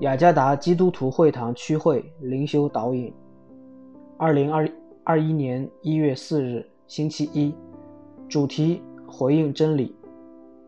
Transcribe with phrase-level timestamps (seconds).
[0.00, 3.10] 雅加达基督徒会堂区会灵修导引，
[4.18, 4.68] 二零二
[5.04, 7.54] 二一年一月四日，星期一，
[8.28, 9.96] 主题回应真理。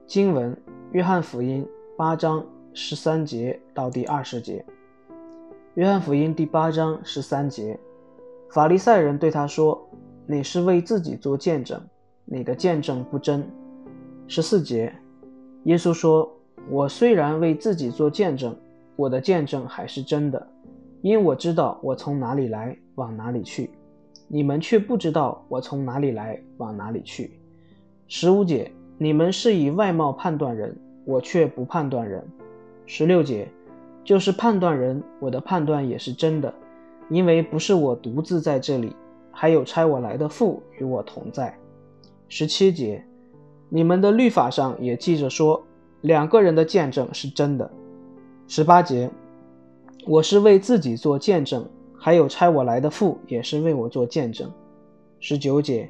[0.07, 0.57] 经文：
[0.93, 4.65] 约翰福音八章十三节到第二十节。
[5.75, 7.79] 约翰福音第八章十三节，
[8.51, 9.79] 法利赛人对他说
[10.27, 11.79] ：“你是为自己做见证，
[12.25, 13.47] 你的见证不真。”
[14.27, 14.91] 十四节，
[15.65, 16.27] 耶稣说
[16.71, 18.57] ：“我虽然为自己做见证。”
[18.99, 20.45] 我的见证还是真的，
[21.03, 23.71] 因我知道我从哪里来，往哪里去。
[24.27, 27.39] 你们却不知道我从哪里来，往哪里去。
[28.09, 32.27] 十五节，你们是以外貌判断人，我却不判断人。
[32.87, 33.47] 十六节，
[34.03, 36.53] 就是判断人，我的判断也是真的，
[37.09, 38.97] 因为不是我独自在这里，
[39.31, 41.57] 还有差我来的父与我同在。
[42.29, 43.05] 十七节，
[43.69, 45.65] 你们的律法上也记着说，
[46.01, 47.71] 两个人的见证是真的。
[48.51, 49.11] 十八节，
[50.07, 51.69] 我是为自己做见证，
[51.99, 54.51] 还有差我来的父也是为我做见证。
[55.21, 55.87] 十九节，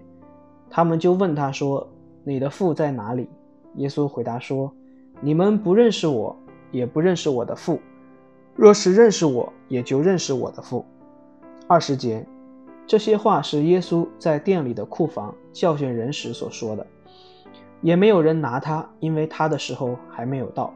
[0.68, 1.88] 他们就问他说
[2.26, 3.28] ：“你的父在哪里？”
[3.78, 4.72] 耶稣回答说
[5.22, 6.36] ：“你们不认识我，
[6.72, 7.78] 也不认识我的父。
[8.56, 10.84] 若是认识我，也就认识我的父。”
[11.68, 12.26] 二十节，
[12.88, 16.84] 这些话是耶稣在店里的库房教训人时所说的，
[17.82, 20.74] 也没有人拿他，因为他的时候还没有到。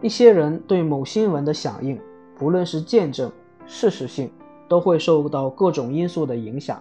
[0.00, 1.98] 一些人对某新闻的响应，
[2.36, 3.30] 不论是见证、
[3.66, 4.30] 事实性，
[4.68, 6.80] 都会受到各种因素的影响。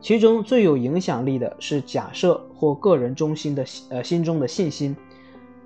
[0.00, 4.96] 其中最有影响力的是假设或个人中心的呃心中的信心。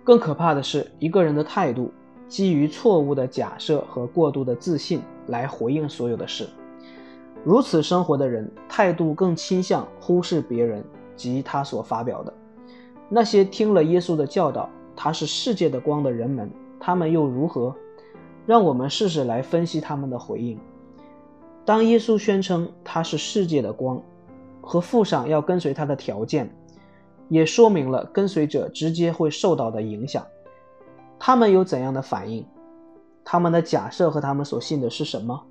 [0.02, 1.92] 更可怕的是，一个人的态度
[2.28, 6.48] 基于错误的假设和过度的自信来回应所有的事。
[7.45, 12.35] 如此生活的人，态度更倾向忽视别人及他所发表的。
[13.08, 16.51] 那些听了耶稣的教导，他是世界的光的人们。
[16.79, 17.74] 他们又如何？
[18.46, 20.58] 让我们试试来分析他们的回应。
[21.64, 24.02] 当耶稣宣称他是世界的光，
[24.61, 26.55] 和附上要跟随他的条件，
[27.30, 30.23] 也说明了跟随者直接会受到的影响。
[31.18, 32.46] 他们有怎样的反应？
[33.24, 35.42] 他们的假设和他们所信的是什么？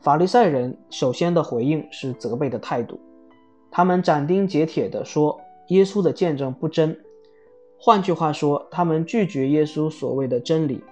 [0.00, 2.98] 法利赛人首先的回应是责备的态度，
[3.70, 5.38] 他们斩钉截铁地说
[5.68, 6.98] 耶稣的见证不真。
[7.78, 10.82] 换句话说，他们拒绝耶稣所谓的真理。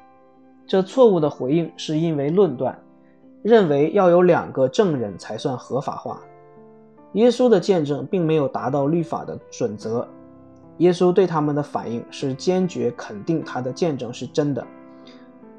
[0.66, 2.78] 这错误的回应是因为论断，
[3.42, 6.20] 认为要有两个证人才算合法化。
[7.14, 10.06] 耶稣的见证并没有达到律法的准则。
[10.78, 14.66] 耶稣对他们的反应是坚决肯定他的见证是真的。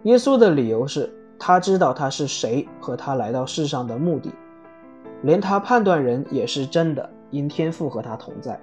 [0.04, 4.32] 耶稣的理由是他知道他是谁和他来到世上的目的，
[5.22, 8.60] 连他判断人也是真的，因天父和他同在。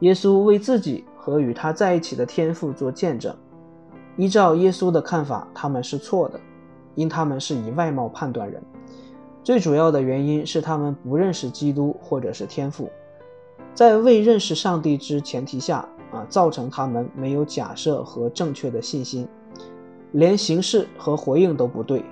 [0.00, 1.04] 耶稣为自己。
[1.20, 3.34] 和与他在一起的天赋做见证。
[4.16, 6.40] 依照耶稣的看法，他们是错的，
[6.94, 8.60] 因他们是以外貌判断人。
[9.44, 12.90] 最主要的原因是他们不认识基督或者是天赋，
[13.74, 19.28] 在未认识上帝之前提下啊，造成他们没有假设和正确的信心，
[20.12, 22.02] 连形式和回应都不对。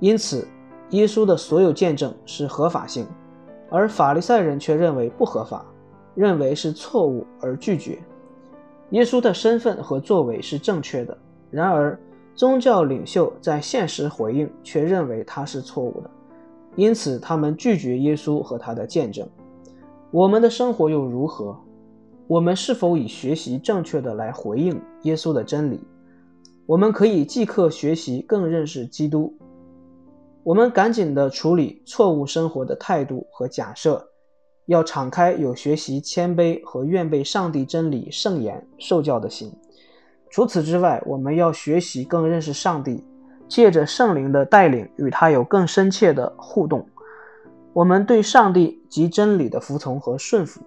[0.00, 0.46] 因此，
[0.90, 3.06] 耶稣的所有见证是合法性，
[3.70, 5.64] 而法利赛人却认为不合法，
[6.14, 7.98] 认为是错误而拒绝。
[8.90, 11.16] 耶稣的身份和作为是正确的，
[11.50, 11.98] 然而
[12.34, 16.10] 宗教领袖在现实回应却认为他是错误的，
[16.76, 19.26] 因此他们拒绝耶稣和他的见证。
[20.10, 21.56] 我们的生活又如何？
[22.26, 25.80] 我们是否以学习正确的来回应耶稣的真理？
[26.66, 29.36] 我们可以即刻学习更认识基督。
[30.42, 34.06] 我们赶紧的处理错误生活的态度和假设。
[34.66, 39.52] 要敞开有学习、谦卑和愿被上帝真理圣言受教的心。
[40.30, 43.04] 除此之外，我们要学习更认识上帝，
[43.46, 46.86] 借着圣灵的带领，与他有更深切的互动。
[47.72, 50.60] 我们对上帝及真理的服从和顺服，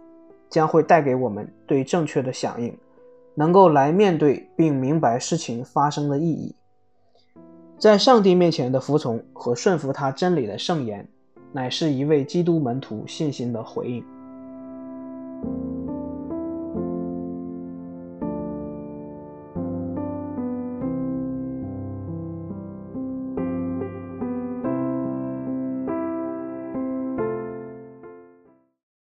[0.50, 2.77] 将会带给我们对正确的响应，
[3.33, 6.56] 能够来面对并明白事情发生的意义。
[7.80, 11.07] 在上帝面前的服从和顺服他真理的圣言。
[11.57, 14.04] 乃是一位基督门徒信心的回应。